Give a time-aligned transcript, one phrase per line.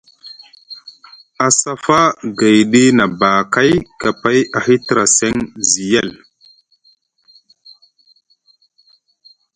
[1.45, 1.99] A cafa
[2.37, 5.35] gayɗi nʼabakay kapay a hitra seŋ
[5.67, 6.09] zi yel.